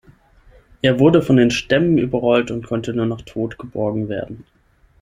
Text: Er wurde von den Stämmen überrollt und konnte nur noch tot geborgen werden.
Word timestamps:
Er 0.81 0.97
wurde 0.97 1.21
von 1.21 1.37
den 1.37 1.51
Stämmen 1.51 1.99
überrollt 1.99 2.49
und 2.49 2.65
konnte 2.65 2.91
nur 2.91 3.05
noch 3.05 3.21
tot 3.21 3.59
geborgen 3.59 4.09
werden. 4.09 4.45